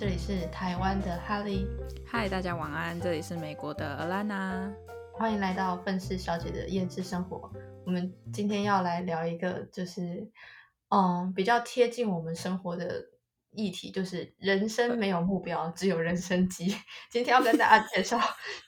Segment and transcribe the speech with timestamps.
[0.00, 1.66] 这里是台湾的哈利。
[2.06, 4.72] 嗨，大家晚安，这里是美国的 Alana。
[5.12, 7.52] 欢迎来到愤世小姐的厌世生活。
[7.84, 10.26] 我们今天要来聊一个，就是
[10.88, 13.04] 嗯，比较贴近我们生活的
[13.50, 16.74] 议题，就是人生没有目标，只有人参鸡。
[17.12, 18.18] 今天要跟大家介绍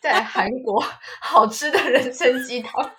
[0.03, 0.85] 在韩国
[1.23, 2.91] 好吃的人参鸡汤。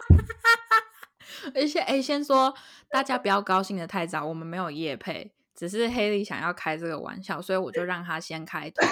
[1.53, 2.51] 而且，哎，先说
[2.89, 5.31] 大家不要高兴的太早，我们没有夜配。
[5.69, 8.85] 只是黑莉想要开这个玩笑，所以我就让他先开头。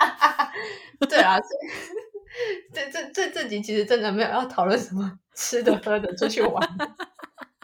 [1.08, 1.38] 对啊，
[2.74, 6.68] 这这这这集其实真的没有要讨论什么吃的喝的，出去玩。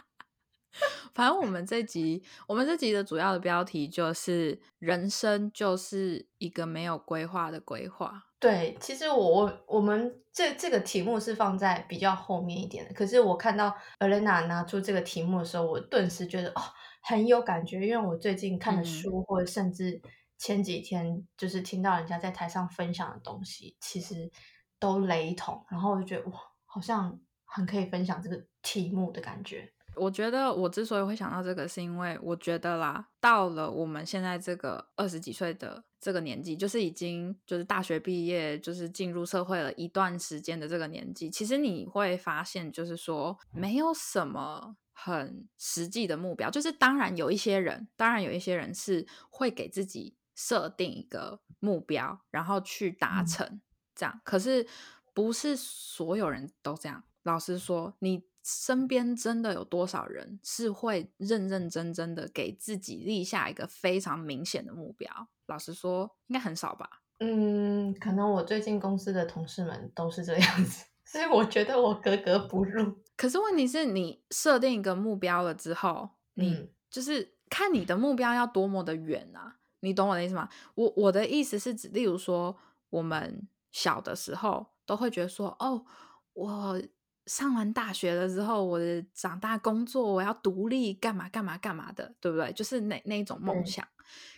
[1.13, 8.27] 反正我们这集，我们这集的主要的标题就是“人生就是一个没有规划的规划”。
[8.39, 16.61] 对，其实我我我们这这个题目是放在比较后面一点的，可是我看到 Elena 拿出这个题目的时候，我顿时觉得哦。
[17.01, 20.01] 很有感觉，因为我最近看的书，或者甚至
[20.37, 24.31] 前几天就是听到人家在台上分享的东西，其实
[24.79, 25.65] 都雷同。
[25.69, 29.71] 然后我就觉得哇，好像很可以分享这个题目的感觉。
[29.95, 44.75] 我觉得我之所以会想到这个，是因为我觉得啦，到了我们现在这个二十几岁的这个年纪，就是已经就是大学毕业，就是进入社会了一段时间的这个年纪，其实你会发现，就是说没有什么。
[45.01, 53.61] 很实际的目标，就是当然有一些人，当然有一些人是会给自己设定一个目标，然后去达成
[53.95, 54.19] 这样。
[54.25, 54.67] 可是
[55.13, 57.03] 不是所有人都这样。
[57.23, 65.29] 老实说，你身边真的有多少人是会认认真真的给自己立下一个非常明显的目标？
[65.47, 66.89] 老实说，应该很少吧。
[67.19, 72.97] 嗯，可能我最近公司的同事们都是这样子， 所以我觉得我格格不入。
[73.19, 79.57] 可是问题是你设定一个目标了之后，你就是看你的目标要多么的远啊？
[79.81, 80.47] 你懂我的意思吗？
[80.75, 82.57] 我我的意思是指，例如说，
[82.89, 85.83] 我们小的时候都会觉得说，哦，
[86.31, 86.81] 我
[87.25, 92.53] 上完大学了之后，我的长大工作，我要独立，干嘛干嘛干嘛的，对不对？
[92.53, 93.85] 就是那那一种梦想。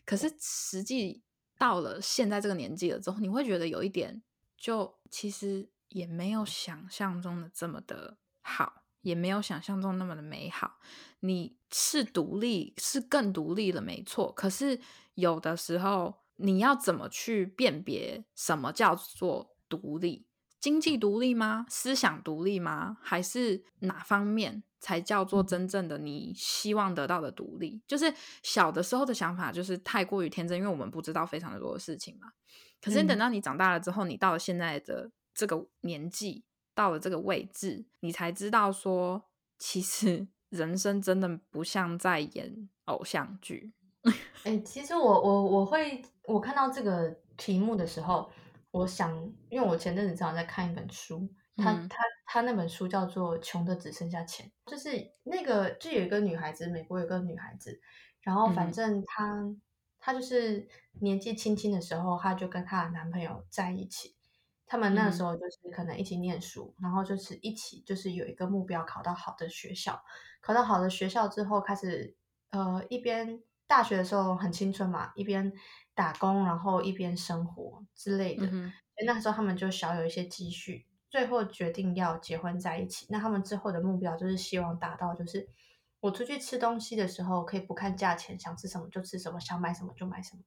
[0.07, 1.21] 可是实际
[1.59, 4.23] 到了现在这个年纪了之后，你会觉得有一点，
[4.57, 8.17] 就其实也没有想象中的这么的。
[8.41, 10.79] 好，也没有想象中那么的美好。
[11.21, 14.31] 你是独立，是更独立了，没错。
[14.31, 14.79] 可是
[15.13, 20.25] 有的时候，你要怎么去辨别什么叫做独立？
[20.59, 21.65] 经济独立吗？
[21.69, 22.97] 思想独立吗？
[23.01, 27.81] 还是哪方面才叫做真正的你希望得到的独立？
[27.87, 28.13] 就是
[28.43, 32.31] 小的时候的想法，就是太过于天真，因为我们不知道非常的多的事情嘛。
[32.81, 36.43] 可是等到你长大了之后，你到了现在的这个年纪。
[36.73, 39.23] 到了这个位置，你才知道说，
[39.57, 43.73] 其实 人生真的不像在演偶像剧。
[44.43, 48.29] 哎，其实我我我会我看到这个题目的时候，
[48.71, 49.15] 我想，
[49.49, 54.89] 因为我前阵子正好在看一本书，他他他那本书叫做《穷的只剩下钱》，就是
[55.23, 57.79] 那个就有一个女孩子，美国有个女孩子，
[58.21, 59.55] 然后反正她
[59.99, 60.67] 她就是
[61.01, 64.15] 年纪轻轻的时候，她就跟她的男朋友在一起。
[64.71, 70.01] 他们那时候就是可能一起念书，然后就是一起就是有一个目标，考到好的学校。
[70.39, 72.15] 考到好的学校之后，开始
[72.51, 75.51] 呃一边大学的时候很青春嘛，一边
[75.93, 78.49] 打工，然后一边生活之类的。
[79.05, 83.05] 那时候他们就小有一些积蓄，最后决定要结婚在一起。
[83.09, 85.49] 那他们之后的目标就是希望达到，就是
[85.99, 90.43] 我出去吃东西的时候可以不看价钱，想吃什么就吃什么，想买什么就买什么。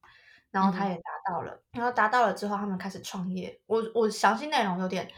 [0.54, 3.60] 然后他也达到了，然后达到了之后，他们开始创业。
[3.66, 5.10] 我我详细内容有点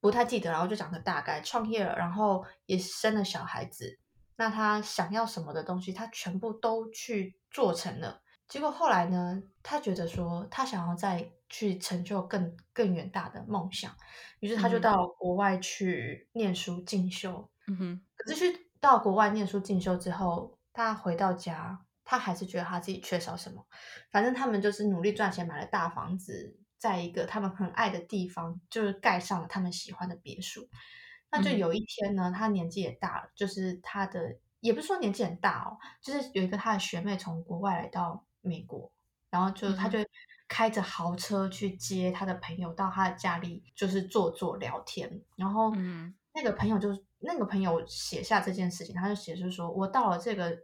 [0.00, 1.42] 不太记得，然后就讲个大概。
[1.42, 3.98] 创业了，然后也生了小孩子。
[4.36, 8.22] 那他想要什么的东西，他全部都去做成了。
[8.48, 13.94] 结果后来呢，他觉得说他想要再去成就更更远大的梦想，
[14.38, 17.46] 于是他就到国外去念书进修。
[17.66, 18.00] 嗯哼。
[18.16, 21.84] 可是去到国外念书进修之后，他回到家。
[22.10, 23.64] 他还是觉得他自己缺少什么，
[24.10, 30.68] 反正他们就是努力赚钱买了大房子，在一个他们很爱的地方，就是盖上了他们喜欢的别墅。
[31.30, 38.90] 那就有一天呢，他年纪也大了，就是他的也不是说年纪很大哦，就是有一个他的学妹从国外来到美国，
[39.30, 40.00] 然后就他就
[40.48, 45.22] 开着豪车去接他的朋友到他的家里，就是坐坐聊天。
[45.36, 45.72] 然后
[46.34, 46.88] 那个朋友就
[47.20, 50.58] 那个朋友写下这件事情，他就写就是说我到了这个。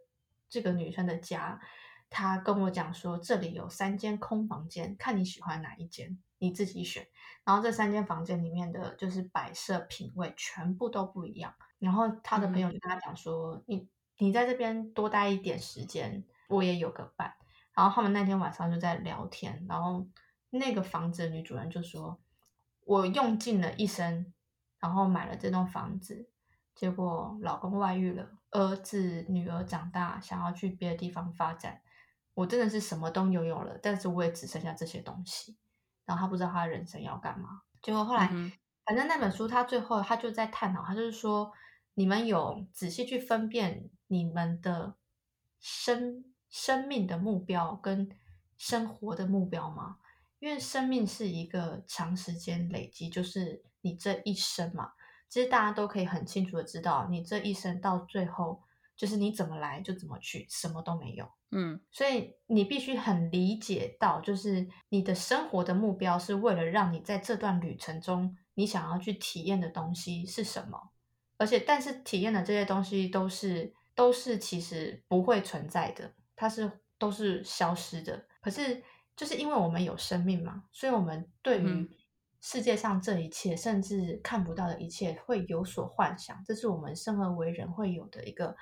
[0.49, 1.61] 这个女生的家，
[2.09, 7.07] 她跟我讲说，这里有三间空房间，看你喜欢哪一间，你自己选。
[7.45, 11.55] 然后这三间房间里面的就是摆设品味全部都不一样。
[11.79, 13.89] 然后他的朋友就跟他讲说，你
[14.19, 17.35] 你在这边多待一点时间，我也有个伴。
[17.73, 20.07] 然后他们那天晚上就在聊天，然后
[20.51, 22.19] 那个房子的女主人就说
[22.87, 24.33] ：“我用尽了一生，
[24.79, 26.31] 然后买了这栋房子，
[26.75, 31.82] 结果老公外遇了，儿子女儿长大想要去别的地方发展，
[32.35, 35.56] 我真的是什么都拥有了，但是我也只剩下这些东西。
[36.05, 37.62] 然后他不知道他的人生要干嘛。
[37.82, 38.29] 结果后来，
[38.85, 41.53] 反正那本书他最后他就在探讨，他就是说，
[41.94, 44.94] 你们有仔细去分辨你们的
[45.61, 48.09] 生。”生命的目标跟
[48.56, 49.99] 生活的目标吗？
[50.38, 54.93] 因为生命是一个长时间累积，就是你这一生嘛。
[55.28, 58.62] 其实大家都可以很清楚的知道，你这一生到最后
[58.96, 61.28] 就是你怎么来就怎么去，什么都没有。
[61.50, 70.90] 嗯，所以你必须很理解到，就是你的生活的目标是为了让你在这段旅程中，你想要去体验的东西是什么。
[71.38, 76.12] 而且，但是体验的这些东西都是都是其实不会存在的。
[76.34, 78.82] 它是都是消失的，可是
[79.17, 81.90] 就是因为我们有生命嘛，所以我们对于
[82.49, 86.41] 世界上这一切，甚至看不到的一切，会有所幻想。
[86.47, 88.57] 这是我们生而为人会有的一个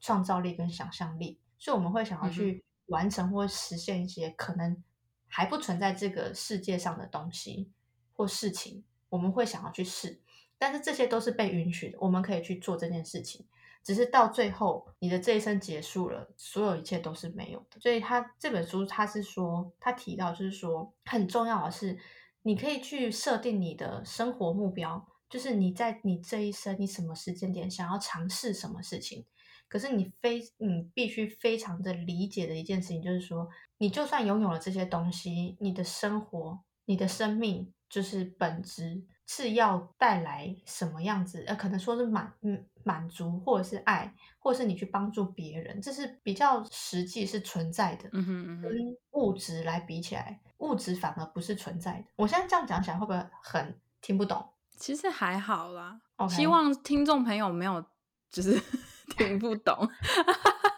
[0.00, 4.82] 创造力跟想象力，所以我们会想要去完成或实现一些可能
[5.28, 7.70] 还不存在这个世界上的东西
[8.14, 10.18] 或事情，我们会想要去试。
[10.56, 13.46] 但是这些都是被允许的，我们可以去做这件事情。
[13.84, 17.78] 只是到最后，你的这一生结束了，所有一切都是没有的。
[17.80, 21.98] 所以他这本书，他是说，他提到就是说，很重要的是，
[22.46, 29.26] 你可以去设定你的生活目标，就是你在你这一生，你什么时间点想要尝试什么事情。
[29.66, 33.48] 可是你非你必须非常的理解的一件事情，就是说，
[33.78, 39.02] 你就算拥有了这些东西，你的生活，你的生命，就是本质。
[39.26, 41.44] 是要带来什么样子？
[41.46, 48.08] 呃，可能说是满嗯满足，或者是爱，或者是你去帮助别人，这是比较实际是存在的。
[48.12, 48.62] 嗯哼嗯哼。
[48.62, 48.72] 跟
[49.12, 52.04] 物质来比起来，物质反而不是存在的。
[52.14, 54.48] 我现在这样讲起来会不会很听不懂？
[54.76, 56.00] 其实还好啦。
[56.16, 56.28] 哦。
[56.28, 57.84] 希望听众朋友没有
[58.30, 58.52] 就是
[59.18, 59.88] 听不懂。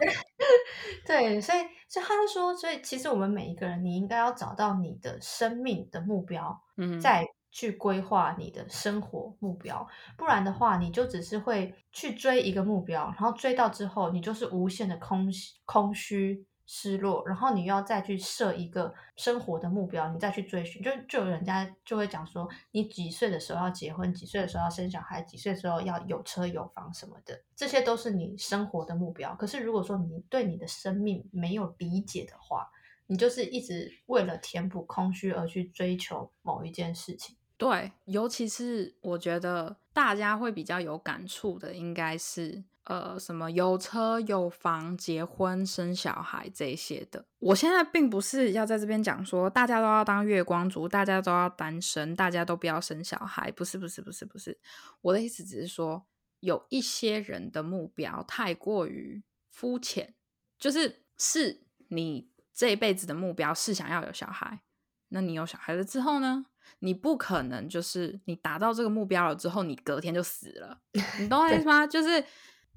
[1.05, 1.59] 对，所以
[1.89, 6.62] 所以他就说，所以其实我们每一个人，你应该要找到你的生命的目标。
[6.79, 6.99] 嗯。
[6.99, 7.27] 在。
[7.50, 9.87] 去规划你的生活目标，
[10.17, 15.29] 不然的话，你就只是会去追一个目标，然后追到之后，你就是无限的空
[15.65, 29.35] 空虚、失落，然后你又要再去设一个生活的目标，你再去追寻，就就人家就会讲说，你几岁的时候要结婚，几岁的时候要生小孩，几岁的时候要有车有房什么的，这些都是你生活的目标。
[29.37, 32.71] 可是如果说你对你的生命没有理解的话，
[33.06, 37.38] 你就是一直为了填补空虚而去追求某一件事情。
[37.59, 47.27] 对，尤其是我觉得大家会比较有感触的，应该是呃什么有车有房、结婚生小孩这些的。
[47.41, 53.51] 我现在并不是要在这边讲说大家都要当月光族，大家都要单身，大家都不要生小孩。
[53.51, 54.57] 不是，不是，不是，不是。
[55.01, 56.07] 我的意思只是说，
[56.39, 59.21] 有一些人的目标太过于
[59.51, 60.15] 肤浅，
[60.61, 64.61] 就是是你这一辈子的目标是想要有小孩，
[65.09, 66.47] 那你有小孩了之后呢？
[66.81, 70.81] 你不可能就是你达到这个目标了之后，你隔天就死了，
[71.20, 71.87] 你懂我意思吗？
[71.87, 72.25] 就是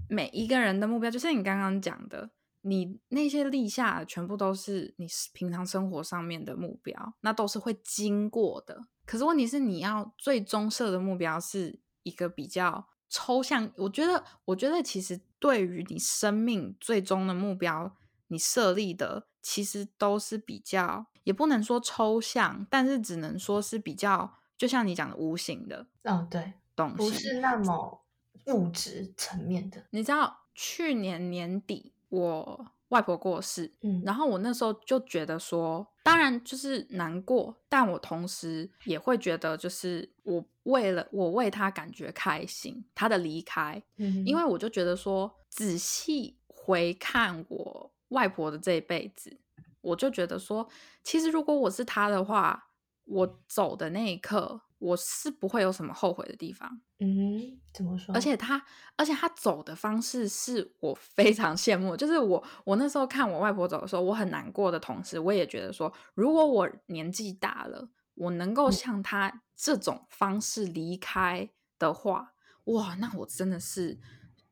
[0.09, 2.29] 每一个人的目标，就是你刚刚讲的，
[2.61, 8.85] 你那些立下全部都是你平常生活上面的目标，那都是会经过的。
[9.05, 13.71] 可是问题是，你要最终设的目标是一个比较抽象。
[13.75, 21.05] 我觉得，我觉得其实对于你生命最终的目标，你设立的其实都是比较。
[21.23, 28.03] 也不能说抽象，但是只能说是比较，就像你讲的无形的，嗯，对，东西不是那么
[28.47, 29.85] 物质层面的。
[29.91, 49.39] 你知道去年年底我外婆过世，嗯，然后我那时候就觉得说，当然就是难过，但我同时也会觉得，就是我为了我为她感觉开心，她的离开，嗯，因为我就觉得说，仔细回看我外婆的这一辈子。
[49.81, 50.69] 我就觉得说，
[51.03, 52.69] 其实如果我是他的话，
[53.05, 56.79] 我走的那一刻，我是不会有什么后悔的地方。
[56.99, 58.13] 嗯，怎么说？
[58.13, 58.63] 而且他，
[58.95, 61.97] 而且他走的方式是我非常羡慕。
[61.97, 71.49] 就是我，我那时候看我外婆走的时候，我很难过的同时，我也觉得说，如果我年纪大了，我能够像他这种方式离开
[71.79, 72.33] 的话，
[72.65, 73.99] 哇，那我真的是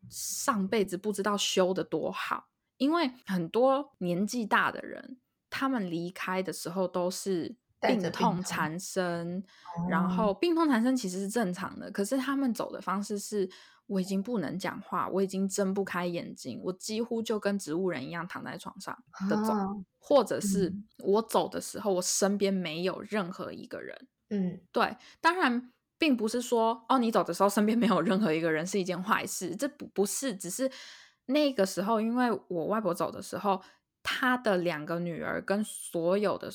[0.09, 2.47] 上辈子不知道修的多好。
[2.79, 5.17] 因为很多年纪大的人，
[5.51, 9.43] 他们离开的时候都是病痛缠身，
[9.89, 13.49] 然后病痛缠身其实是正常的，可是他们走的方式是，
[13.85, 18.97] 我已经不能讲话，我已经睁不开眼睛，我几乎就跟植物人一样躺在床上
[19.29, 19.53] 的走，
[19.97, 24.07] 或者是我走的时候，我身边没有任何一个人。
[24.29, 30.69] 嗯，对，当然并不是说哦，你走的时候身边没有任何一个人是一件坏事，这不不是，只是
[31.29, 33.61] 那个时候，因为我外婆走的时候，
[34.03, 36.51] 她的两个女儿跟所有的。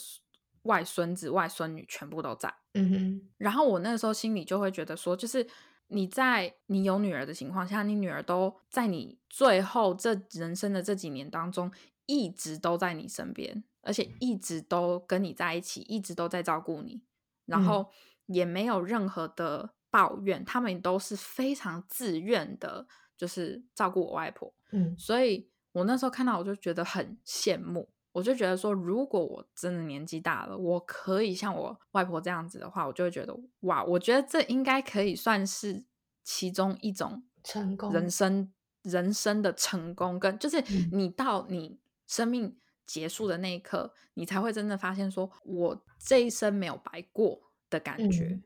[0.65, 3.29] 外孙子、外孙女全部都在，嗯哼。
[3.37, 5.47] 然后我那个时候心里就会觉得说，就是
[5.89, 11.71] 你在你有女儿的情况下，你女儿都在你最后这人生的这几年当中，
[12.07, 17.03] 一直都在你身边，而且一直都跟你在一起，一直都在照顾你，
[17.45, 17.91] 然后
[18.25, 24.53] 也没有任何的抱怨，他们都是非常自愿的，就是照顾我外婆。
[24.73, 27.89] 嗯，所以我那时候看到，我就觉得很羡慕。
[28.13, 35.85] 我就觉得说，如果我真的年纪大了，我可以像我外婆这样子的话，我就会觉得哇，我觉得这应该可以算是
[36.23, 38.53] 其中一种成功人生
[38.83, 42.57] 人生的成功，跟就是你到你生命
[42.87, 48.41] 结束的那一刻，你才会真的发现说，我这一生没有白过的感觉。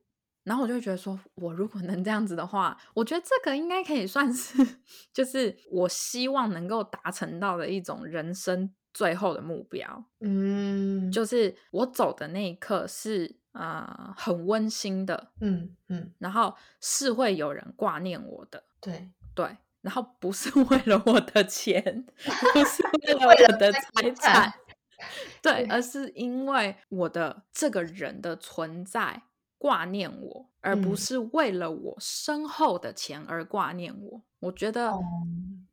[0.48, 4.80] 然后我就会觉得说，我如果能这样子的话，我觉得这个应该可以算是，
[5.12, 8.74] 就是我希望能够达成到的一种人生。
[8.94, 19.10] 最后的目标，嗯，就是我走的那一刻是啊，很温馨的，嗯嗯，然后是会有人挂念我的，对。
[19.36, 22.04] 对，然后不是为了我的钱，
[22.52, 24.52] 不是为了我的财产，
[25.40, 29.22] 对，而是因为我的这个人的存在
[29.58, 34.22] 挂念我，而不是为了我身后的钱而挂念我。
[34.38, 34.92] 我觉得。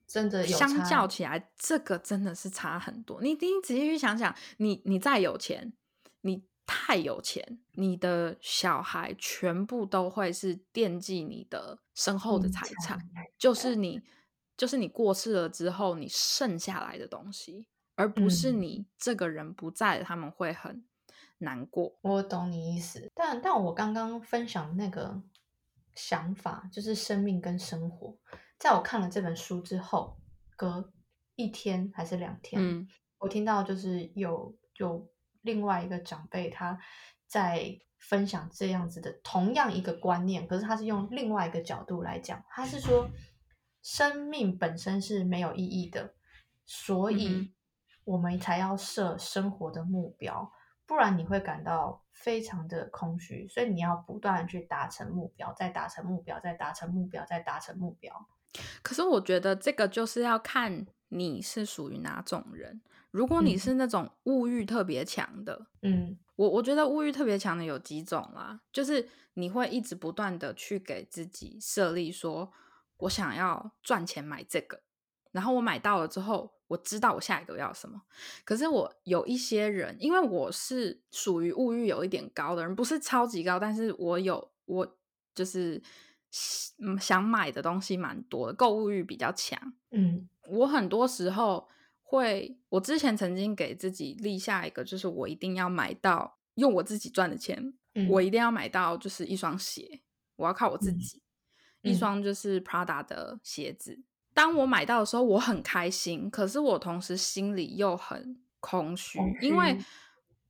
[0.07, 3.19] 真的，相较起来，这个真的是差很多。
[3.23, 5.73] 你你仔细去想想，你你再有钱，
[6.21, 12.99] 你太有钱，你的小孩全部都会是惦记你的身后的财产，
[13.37, 13.99] 就是你
[14.55, 20.85] 就是你过世了之后，你剩下来的东西，而不是你这个人不在，他们会很
[21.45, 21.95] 难过。
[22.01, 25.21] 我懂你意思，但但我刚刚分享那个
[25.93, 28.17] 想法，就是生命跟生活。
[28.59, 30.17] 在我看了这本书之后，
[30.57, 30.91] 隔
[31.35, 32.87] 一天还是两天，
[33.19, 35.07] 我听到就是有有
[35.43, 36.77] 另外一个长辈他
[37.27, 43.09] 在分享这样子的同样一个观念，可是他是用另外一个角度来讲，他是说
[43.81, 46.13] 生命本身是没有意义的，
[46.65, 47.51] 所以
[48.03, 50.51] 我们才要设生活的目标，
[50.87, 58.27] 不然你会感到非常的空虚，所以你要不断的去达成目标，再达成目标，再达成目标，再达成目标。
[58.81, 62.81] 可是我觉得这个就是要看你是属于哪种人。
[63.11, 72.51] 如果你是那种物欲特别强的，嗯，我我觉得物欲特别强的有几种啦，就是你会一直不断的去给自己设立说，
[72.97, 74.81] 我想要赚钱买这个，
[75.31, 78.01] 然后我买到了之后，我知道我下一个要什么。
[78.43, 84.97] 可是我有一些人，因为我是属于物欲有一点高的人，不是超级高，但是我有我
[85.33, 85.81] 就是。
[86.79, 89.73] 嗯，想买的东西蛮多的，购物欲比较强。
[89.91, 91.65] 嗯，我很多时候
[92.01, 97.73] 会，我之前曾经给自己立下一个，就是我一定要买到用我自己赚的钱，
[98.09, 100.01] 我一定要买到就是一双鞋，
[100.35, 101.21] 我要靠我自己，
[101.83, 104.03] 一双就是 Prada 的鞋子。
[104.35, 109.79] 当我买到的时候，我很开心，可是我同时心里又很空虚，因为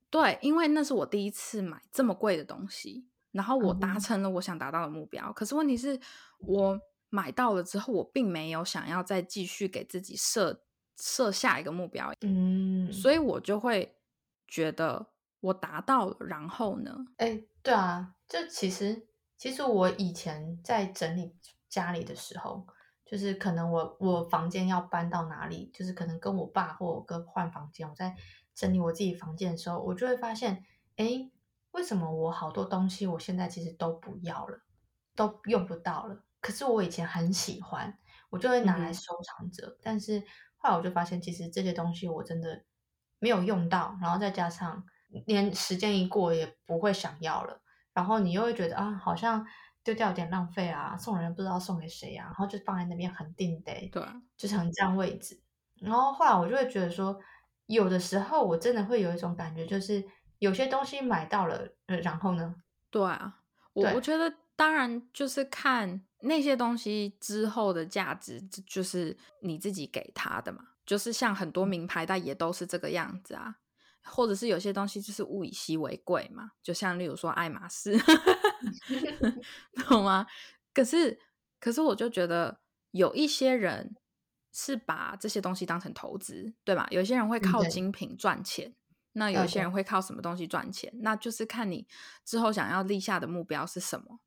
[0.09, 3.05] 对，因为那是我第一次买这么贵的东西。
[3.31, 5.99] 然后我达成了我想达到的目标，可是问题是，
[6.39, 10.63] 我买到了之后，我并没有想要再继续给自己设
[10.95, 13.97] 设下一个目标，嗯，所以我就会
[14.47, 15.07] 觉得
[15.41, 17.07] 我达到了，然后呢？
[17.17, 19.05] 哎，对啊，就其实
[19.37, 21.35] 其实我以前在整理
[21.67, 22.65] 家里的时候，
[23.05, 28.15] 就是可能我我房间要搬到哪里，就是可能跟我爸或我哥换房间，我在
[28.53, 30.65] 整理我自己房间的时候，我就会发现，
[30.97, 31.31] 哎。
[31.71, 34.61] 为什么我好多东西我现在其实都不要了，
[35.13, 36.23] 都用不到了？
[36.39, 39.77] 可是我以前很喜欢，我就会拿来收藏着。
[39.83, 40.23] 但是
[40.55, 42.63] 后来我就发现，其实这些东西我真的
[43.19, 44.85] 没有用到，然后再加上
[45.25, 47.61] 连时间一过也不会想要了，
[47.93, 49.45] 然后你又会觉得啊，好像
[49.85, 54.03] 丢掉有点浪费啊，送人不知道送给谁啊，然后就放在那边很定得，对，
[54.35, 55.41] 就是很占位置。
[55.79, 57.17] 然后后来我就会觉得说，
[57.67, 60.03] 有的时候我真的会有一种感觉，就是。
[60.39, 62.53] 有些东西买到了，呃，然后呢？
[62.91, 63.39] 对啊，
[63.71, 70.61] 我我觉得当然就是看那些东西之后的价值，就是你自己给他的嘛。
[70.85, 73.55] 就是像很多名牌袋也都是这个样子啊。
[74.05, 77.97] 或者是有些东西就是物以稀为贵嘛，就像例如说爱马仕，
[79.89, 80.25] 懂吗？
[80.73, 81.19] 可是，
[81.59, 82.59] 可是我就觉得
[82.91, 83.95] 有一些人
[84.51, 86.87] 是把这些东西当成投资，对吧？
[86.91, 88.73] 有些人会靠精品赚钱，
[89.13, 90.91] 那有些人会靠什么东西赚钱？
[91.01, 91.87] 那就是看你
[92.23, 94.19] 之后想要立下的目标是什么。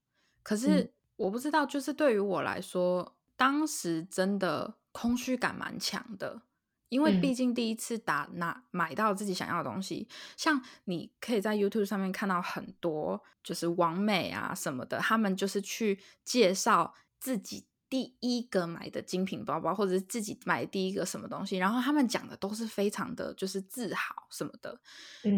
[0.43, 6.43] 可是我不知道，就是对于我来说，当时真的空虚感蛮强的。
[6.89, 24.81] 因为毕竟第一次打拿买到自己想要的东西，像你可以在 YouTube 上面看到很多就是网美啊什么的，他们就是去介绍自己第一个买的精品包包，或者是自己买第一个什么东西，然后他们讲的都是非常的就是自豪什么的。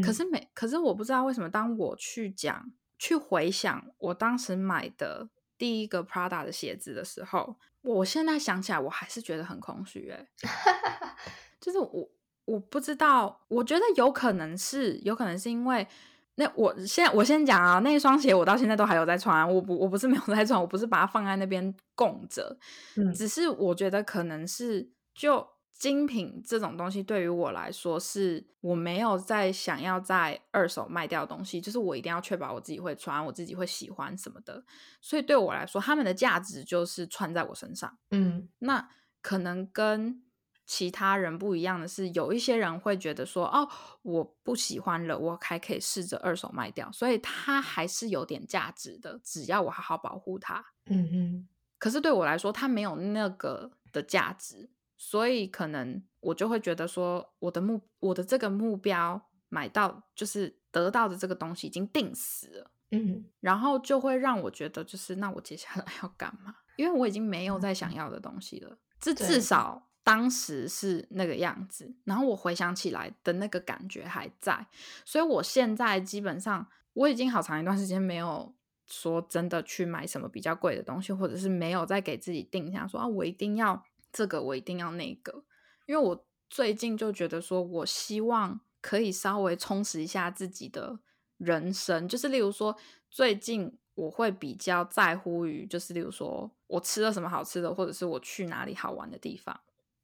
[0.03, 5.29] 可是每可是我不知道为什么，当我去讲去回想我当时买的
[5.59, 7.59] 第一个 Prada 的鞋子的时候。
[7.83, 10.27] 我现在想起来，我还是觉得很空虚哎，
[11.61, 12.09] 就是我
[12.45, 15.87] 我不知道，我觉得有可能是，有可能是因为
[16.35, 22.59] 那我现在我先讲啊，那一双鞋我到现在都还有在穿，我不我不是没有在穿，我不是把它放在那边供着，
[22.97, 25.47] 嗯，只是我觉得可能是就。
[25.81, 34.63] 精品这种东西对于我来说，是我没有在想要在二手卖掉东西，就是我一定要确保我自己会穿，我自己会喜欢什么的。
[35.01, 37.97] 所以对我来说，他们的价值就是穿在我身上。
[38.11, 38.91] 嗯，那
[39.23, 40.23] 可能跟
[40.67, 43.67] 其他人不一样的是，有一些人会觉得说，哦，
[44.03, 50.63] 我不喜欢了，我还可以试着二手卖掉，所以它还是有点价值的，只要我好好保护它。
[50.85, 51.49] 嗯哼。
[51.79, 54.69] 可是对我来说，它没有那个的价值。
[55.03, 66.55] 所以可能我就会觉得说，我的目我的这个目标买到就是得到的这个东西已经定死了，嗯，然后就会让我觉得就是那我接下来要干嘛？
[66.77, 71.97] 因为我已经没有再想要的东西了，这至少当时是那个样子。
[72.05, 74.67] 然后我回想起来的那个感觉还在，
[75.07, 78.55] 所以我现在基本上我已经好长一段时间没有
[78.87, 83.83] 说真的去买什么比较贵的东西，或者是没有再给自己定下说啊，我一定要。
[84.13, 85.45] 这个我一定要那个，
[85.87, 90.99] 因为我最近就觉得说，我希望可以稍微充实一下自己的
[91.37, 92.77] 人生，就是例如说，
[93.11, 99.61] 最近我会比较在乎于，就是例如说我吃了什么好吃的，或者是我去哪里好玩的地方。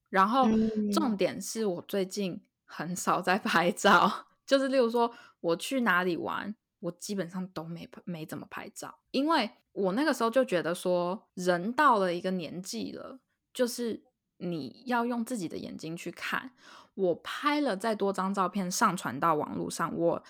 [0.08, 0.46] 然后
[0.92, 13.18] 重点是我最近很少在拍照， 就是例如说我去哪里玩，我基本上都没没怎么拍照，因为我那个时候就觉得说，人到了一个年纪了。
[13.56, 14.02] 就是
[14.36, 16.50] 你要用自己的眼睛去看，
[16.92, 20.22] 我拍了再多张照片上传到网络上，我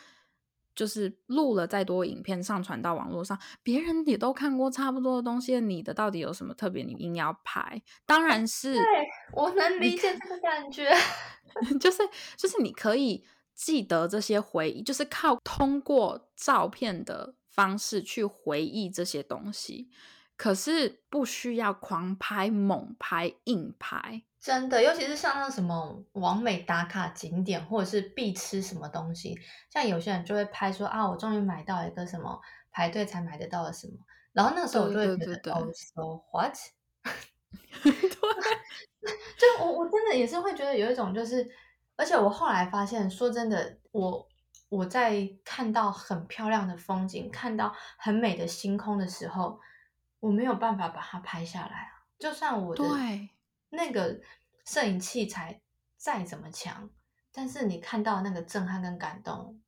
[0.77, 6.85] 就是录了再多影片上传到网络上，别人也都看过差不多的东西，你的到底有什么特别？
[6.85, 8.85] 你硬要拍，当然是，对
[9.33, 10.89] 我能理解这个感觉，
[11.81, 13.25] 就是就是你可以
[13.57, 19.89] 记得这些回忆，就是靠通过照片的方式去回忆这些东西。
[20.37, 29.35] 可是不需要狂拍、猛拍、硬拍，真的，尤其是像那什么完美打卡景点，或者是必吃什么东西，
[29.71, 32.39] 像有些人就会拍说啊，我终于买到一个什么
[32.71, 33.95] 排队才买得到的什么，
[34.33, 36.55] 然后那个时候我就会觉得哦，so what？
[37.83, 37.93] 对，
[39.39, 41.49] 就我我真的也是会觉得有一种就是，
[41.97, 44.29] 而且我后来发现，说真的，我
[44.69, 49.59] 我在看到很漂亮的风景，看到很美的星空的时候。
[50.21, 52.05] 我没有办法把它拍下来啊！
[52.19, 52.83] 就算我的
[53.71, 54.21] 那个
[54.65, 55.61] 摄影器材
[55.97, 56.91] 再怎么强，
[57.33, 59.61] 但是你看到那个震撼跟感动，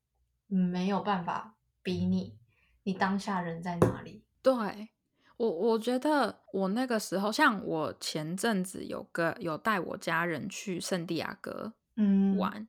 [0.46, 2.38] 没有办法比拟
[2.84, 4.24] 你当下人在哪里。
[4.42, 4.88] 对
[5.36, 12.66] 我，我觉得我那个时候，像我前阵子有个有带我家人去圣地亚哥嗯玩，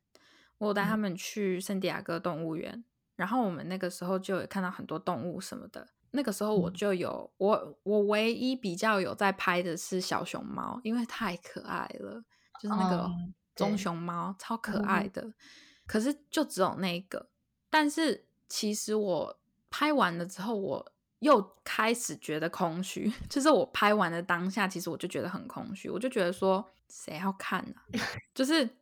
[0.57, 2.83] 我带他们去圣地亚哥动物园，
[3.15, 5.87] 然后我们那个时候就有看到很多动物什么的。
[6.11, 12.23] 那个时候我就有我我唯一比较有在拍的是小熊猫，因为太可爱了，
[12.59, 13.09] 就是那个
[13.55, 15.33] 棕熊猫超可爱的。
[15.85, 17.29] 可是就只有那个，
[17.69, 23.11] 但是其实我拍完了之后，我又开始觉得空虚。
[23.29, 27.99] 就是我拍完的当下，其实我就觉得很空虚，我就觉得说谁要看呢？
[28.35, 28.77] 就是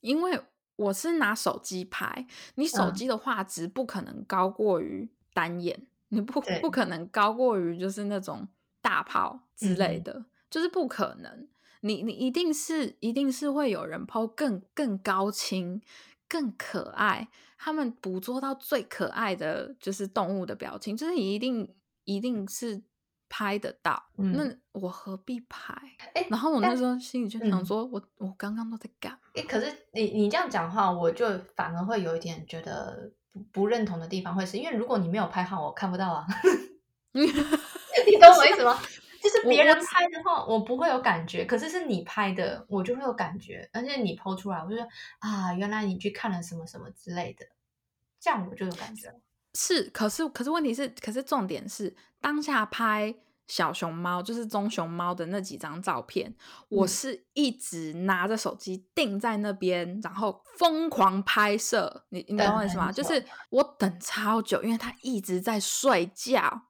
[0.00, 0.40] 因为
[0.76, 5.86] 我是拿手机拍，你手机的画质不可能高过于单眼。
[6.12, 8.46] 你不不可能高过于就是那种
[8.82, 11.48] 大炮之类的，就是不可能。
[11.80, 15.80] 你你一定是一定是会有人抛更更高清、
[16.28, 22.82] 更可爱，他们捕捉到最可爱的就是动物的表情，就是你一定一定是
[23.28, 25.74] 拍得到，那我何必拍？
[26.14, 29.18] 哎，然后我那时候心里就想说，我我刚刚都在干？
[29.34, 36.26] 哎，可是你你这样讲话，我就反而会有一点觉得不不认同的地方，会是因为如果你没有拍好，我看不到啊。
[37.12, 38.78] 你懂我意思吗？
[39.22, 44.84] 就是别人拍的话，我不会有感觉，可是是你拍的，我就会有感觉，而且你剖出来，我就说
[45.20, 47.46] 啊，原来你去看了什么什么之类的，
[48.18, 49.14] 这样我就有感觉了。
[49.54, 53.14] 是，可是可是问题是，可是重点是当下拍
[53.46, 56.34] 小熊猫，就是棕熊猫的那几张照片，
[56.68, 62.04] 我是一直拿着手机定在那边，然后疯狂拍摄。
[62.10, 62.90] 你你懂我意思吗？
[62.90, 66.62] 就是我等超久，因为他一直在睡觉，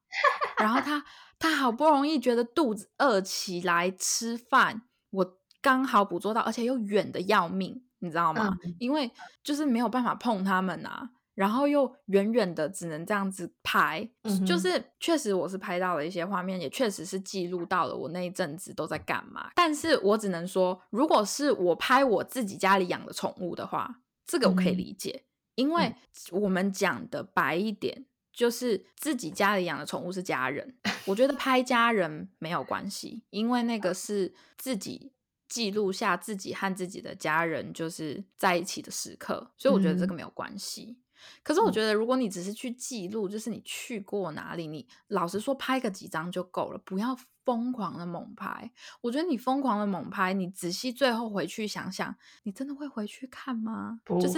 [0.59, 1.05] 然后他
[1.39, 8.57] 他好不容易觉得肚子饿起来吃饭，我刚好捕捉到，而且又远的要命，你知道吗？
[8.79, 9.11] 因为
[9.45, 11.11] 就是没有办法碰它们啊。
[11.35, 14.09] 然后又远远的只能这样子拍，
[14.47, 19.51] 就是确实我是拍到了一些画面，也确实是记录到了我那一阵子都在干嘛。
[19.55, 25.95] 但是我只能说，如果是我拍我自己家里养的宠物的话，这个我可以理解，因为
[26.31, 30.77] 我们讲的白一点，就是自己家里养的宠物是家人。
[31.07, 35.13] 我觉得拍家人没有关系，因为那个是自己
[35.49, 40.99] 记录下自己和自己的家人就是在一起的时刻，所以我觉得这个没有关系。
[41.43, 48.71] 可是我觉得，如果你只是去记录，就是你去过哪里，你老实说拍个几张就够了，不要疯狂的猛拍。
[49.01, 54.01] 我觉得你疯狂的猛拍，你仔细最后回去想想，你真的会回去看吗？
[54.05, 54.29] 不会，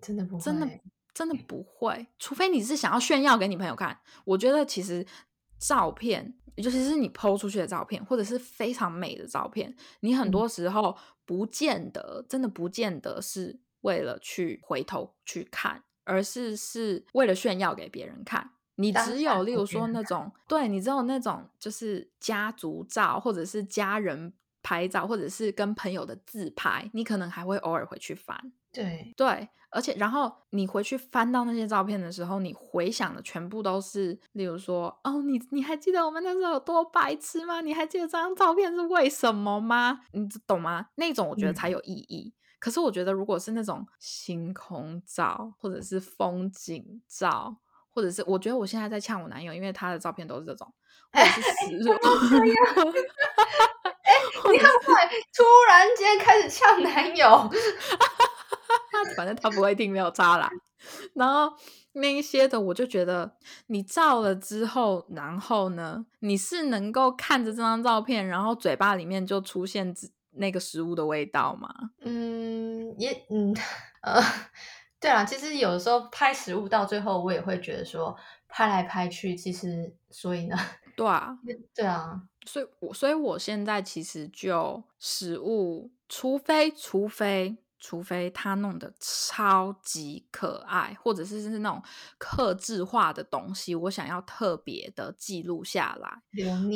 [0.00, 0.68] 真的不会，真的
[1.12, 2.06] 真的不会。
[2.18, 3.98] 除非你是想要炫耀给你朋友看。
[4.24, 5.04] 我觉得其实
[5.58, 15.82] 照片，尤其是你 PO 出去的照片，或者是非常美的照片，你很多时候不见得，真的不见得是为了去回头去看。
[16.08, 28.52] 而是是为了炫耀给别人看，你只有例如说那种，对你只有那种就是家族照，或者是家人拍照，或者是跟朋友的自拍，你可能还会偶尔回去翻。
[28.72, 37.60] 对对，而且然后你回去翻到那些照片的时候，你回想的全部都是，例如说，哦，你你还记得我们那时候有多白痴吗？
[37.60, 40.00] 你还记得这张照片是为什么吗？
[40.12, 40.88] 你懂吗？
[40.96, 42.32] 那种我觉得才有意义。
[42.58, 47.56] 可是我觉得，如果是那种星空照，或者是风景照，
[47.90, 50.72] 或者是我觉得我现在在呛我男友，因为他的照片都是这种，
[51.12, 51.40] 或者是。
[54.08, 54.14] 哎，
[54.50, 57.50] 你很快突然间开始呛男友，
[59.16, 60.48] 反正他不会听，没有渣啦。
[61.14, 61.54] 然后
[61.92, 69.94] 那一些的，我就觉得你照了之后，然后呢，你是能够看着这张照片，然后嘴巴里面就出现
[70.38, 71.90] 那个食物的味道吗？
[72.00, 73.52] 嗯，也嗯
[74.02, 74.22] 呃，
[75.00, 78.16] 对啊，其实有的时候拍食物到最后，我也会觉得说
[78.48, 80.56] 拍来拍去，其实所以呢，
[80.96, 81.38] 对啊，
[81.74, 87.58] 对啊，所以我所以我现在其实就食物，除非除非。
[87.80, 91.82] 除非他弄得超级可爱，或者是是那种
[92.18, 96.22] 克制化的东西，我想要特别的记录下来。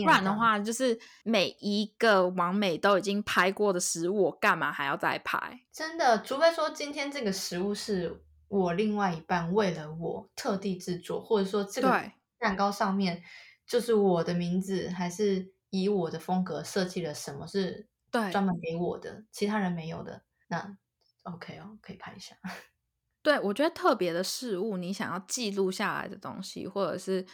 [0.05, 5.61] 不然的话，就是每一个完美都已经拍过的食物，我干嘛还要再拍？
[5.73, 13.23] 真的，除非说今天这个食物是我另外一半为了我特地制作，或者说这个蛋糕上面
[13.67, 20.77] 就是我的名字，还是以我的风格设计了什么是对专门给我的，其他人没有的那。
[21.23, 22.37] OK 哦，可以拍一下。
[23.23, 27.25] 对，我觉得特别的事物，你想要记录下来的东西，或者是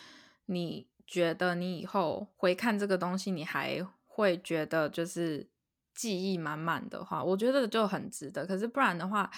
[0.44, 5.48] 你觉得你以后回看这个东西，你还会觉得就是
[5.94, 8.46] 记忆满满的话，我觉得就很值得。
[8.46, 9.30] 可是不然的话，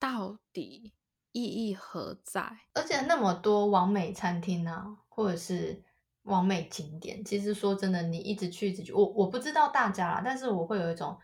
[0.00, 0.94] 到底
[1.30, 2.58] 意义何在？
[2.74, 5.84] 而且那么多完美餐厅啊，或者是
[6.22, 11.16] 完美景点，其实说真的，你一直去一直去，我我不知道大家啦，但是我会有一种。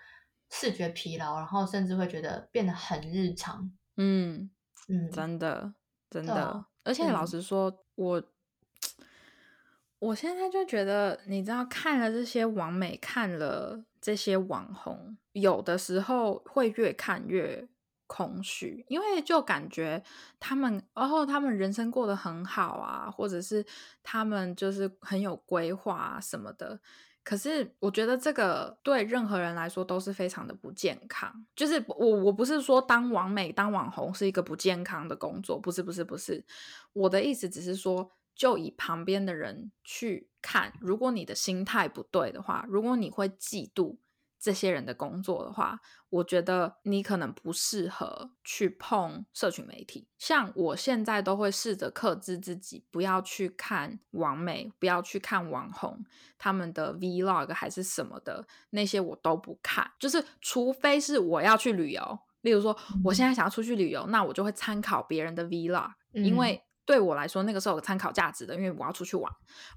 [0.51, 3.71] 视觉疲劳，然后甚至会觉得变得很日常。
[3.97, 4.51] 嗯
[4.89, 5.75] 嗯，真的
[6.09, 8.23] 真的，而且老实说，我
[9.99, 17.69] 我现在就觉得，你知道，看了这些网美，看了这些网红，有的时候会越看越
[18.07, 20.03] 空虚，因为就感觉
[20.41, 23.67] 他们，然后他们人生过得很好啊，或者是
[24.03, 26.81] 他们就是很有规划什么的。
[27.29, 31.31] 可是我觉得这个对任何人来说都是非常的不健康。
[31.55, 36.43] 就是我我不是说当网美当网红是一个不健康的工作，不是不是不是。
[36.95, 43.99] 我的意思只是说，就以旁边的人去看，如果你的心态不对的话，如果你会嫉妒
[44.41, 50.09] 这些人的工作的话，我觉得你可能不适合去碰社群媒体。
[50.17, 56.05] 像我现在都会试着克制自己，不要去看网美，不要去看网红
[56.39, 59.91] 他们的 vlog 还是什么的那些我都不看。
[59.99, 69.31] 就是除非是我要去旅游，例如说我现在想要出去旅游，那我就会参考别人的 vlog，因为对我来说那个是有参考价值的，因为我要出去玩。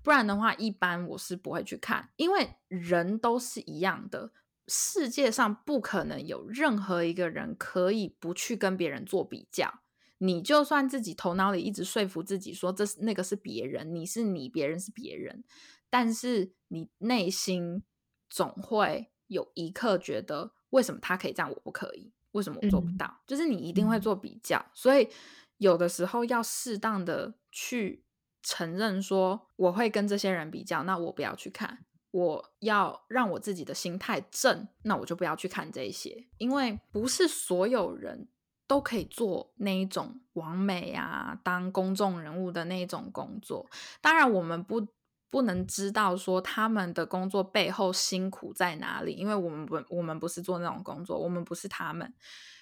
[0.04, 4.32] 不然的话，一般我是不会去看，因为人都是一样的。
[4.74, 9.82] 世界上不可能有任何一个人可以不去跟别人做比较。
[10.20, 15.44] 你就算自己头脑里一直说服自己说这是那个是别人，你是你，别人是别人，
[15.90, 17.84] 但是你内心
[18.30, 22.14] 总会有一刻觉得，为什么他可以这样，我不可以？
[22.32, 23.22] 为什么我做不到？
[23.28, 24.66] 就是你一定会做比较。
[24.74, 25.10] 所以
[25.58, 28.06] 有的时候要适当的去
[28.42, 31.84] 承认说，我会跟这些人比较，那我不要去看。
[32.12, 38.28] 我要让我自己的心态正，那我就不要去看这些，因为不是所有人
[38.68, 43.70] 都可以做那一种完美啊，当公众人物的那种工作。
[44.02, 44.86] 当然，我们不
[45.30, 52.14] 不能知道说他们的工作背后辛苦在哪里，因为我们不我们不是做那种工作，我们不是他们。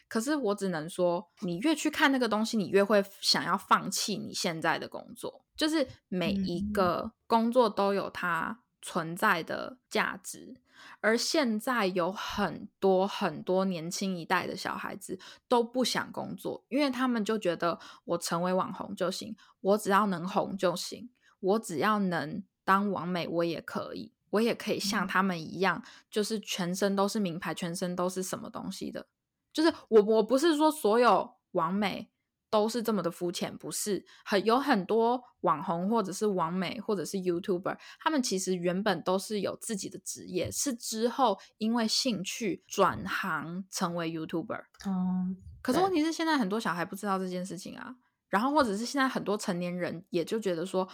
[0.07, 5.43] 可是我只能说，你越去看那个东西，你越会想要放弃你现在的工作。
[5.55, 8.59] 就是每一个工作都有它。
[8.82, 10.56] 存在的价值，
[11.02, 29.08] 而现在有很多很多年轻一代的小孩子都不想工作，因为他们就觉得我成为网红就行，我只要能红就行，我只要能当网美，我也可以，我也可以像他们一样，就是全身都是名牌，全身都是什么东西的，
[29.52, 32.10] 就是我我不是说所有网美。
[32.49, 44.63] 都是这么的肤浅，不是很有很多网红或者是网美或者是 YouTuber，他们其实原本都是有自己的职业，是之后因为兴趣转行成为 YouTuber。
[44.85, 47.95] 哦，可是问题是现在很多小孩不知道这件事情啊，
[48.29, 50.88] 然后或者是现在很多成年人也就觉得说，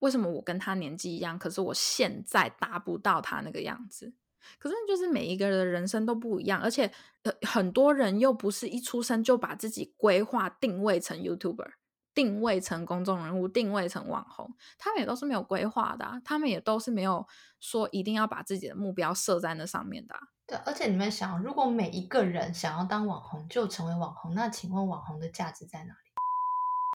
[0.00, 4.12] 为什么我跟他年纪一样，可是我现在达不到他那个样子。
[4.58, 6.90] 可是就是每一个人的人生都不一样，而且
[7.22, 11.70] 呃很多人又不是一出生就把自己规划定位成 YouTuber，
[12.14, 17.26] 定位成公众人物，定位成网红，他们也都是没有规划的，他们也都是没有
[17.60, 20.14] 说一定要把自己的目标设在那上面的。
[20.46, 25.98] 对，而且你们想，如果每一个人想要当网红就成为网红，那请问网红的价值在哪里？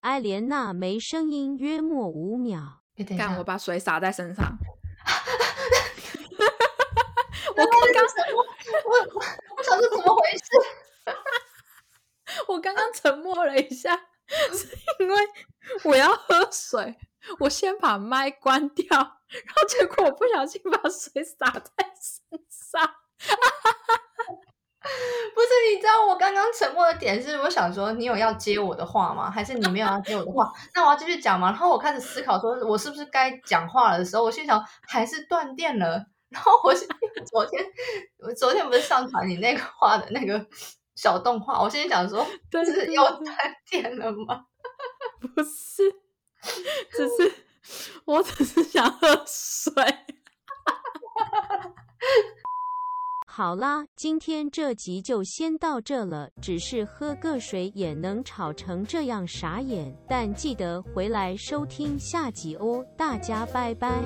[0.01, 2.81] 艾莲娜没声音，约莫五秒。
[3.17, 4.57] 干，我把水洒在身上。
[8.35, 8.45] 我
[8.91, 8.99] 我
[9.57, 10.43] 我想说怎么回事？
[12.47, 13.95] 我刚刚沉默了一下，
[14.27, 14.67] 是
[14.99, 15.27] 因为
[15.83, 16.97] 我要喝水，
[17.39, 22.95] 我先把麦关掉，然后结果我不小心把水洒在身上。
[25.33, 29.31] 不是，你知道我刚刚沉默的点是，我想说你有要接我的话吗？
[29.31, 30.51] 还是你没有要接我的话？
[30.75, 31.47] 那我要继续讲吗？
[31.49, 36.05] 然后我开始思考，说我是不是该讲话了的时候，我心想还是断电了。
[36.33, 37.63] 然后我昨天，
[38.17, 40.45] 我昨天不是上传你那个画的那个
[40.95, 43.37] 小动画，我现在想说， 这是又断
[43.69, 44.45] 电了吗？
[45.21, 45.93] 不是，
[46.91, 47.31] 只是
[48.05, 49.71] 我只是想喝水。
[53.25, 56.29] 好啦，今天这集就先到这了。
[56.39, 64.03] 只是喝个水也能吵成这样傻眼，但记得回来收听下集哦，大家拜拜。